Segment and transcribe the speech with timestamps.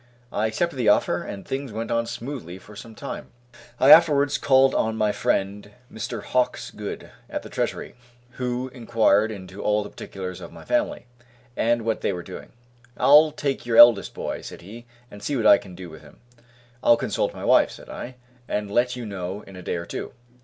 [0.31, 3.27] I accepted the offer and things went on smoothly for some time.
[3.79, 6.23] I afterwards called on my friend, Mr.
[6.23, 7.93] Hawkesgood, at the Treasury,
[8.39, 11.05] who inquired into all the particulars of my family,
[11.55, 12.51] and what they were doing.
[12.97, 16.17] "I'll take your eldest boy," said he, "and see what I can do with him."
[16.81, 18.15] "I'll consult my wife," said I,
[18.47, 20.13] "and let you know in a day or two."